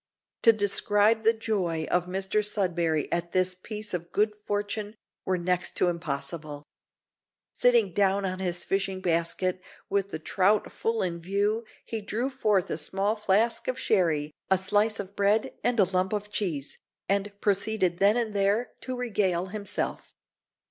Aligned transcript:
To 0.41 0.51
describe 0.51 1.21
the 1.21 1.31
joy 1.31 1.85
of 1.91 2.07
Mr 2.07 2.43
Sudberry 2.43 3.07
at 3.11 3.33
this 3.33 3.53
piece 3.53 3.93
of 3.93 4.11
good 4.11 4.33
fortune 4.33 4.95
were 5.25 5.37
next 5.37 5.75
to 5.75 5.89
impossible. 5.89 6.63
Sitting 7.53 7.93
down 7.93 8.25
on 8.25 8.39
his 8.39 8.65
fishing 8.65 8.99
basket, 9.01 9.61
with 9.91 10.09
the 10.09 10.17
trout 10.17 10.71
full 10.71 11.03
in 11.03 11.19
view, 11.21 11.65
he 11.85 12.01
drew 12.01 12.31
forth 12.31 12.71
a 12.71 12.79
small 12.79 13.15
flask 13.15 13.67
of 13.67 13.77
sherry, 13.77 14.33
a 14.49 14.57
slice 14.57 14.99
of 14.99 15.15
bread, 15.15 15.53
and 15.63 15.79
a 15.79 15.83
lump 15.83 16.13
of 16.13 16.31
cheese, 16.31 16.79
and 17.07 17.31
proceeded 17.39 17.99
then 17.99 18.17
and 18.17 18.33
there 18.33 18.71
to 18.81 18.97
regale 18.97 19.45
himself. 19.53 20.15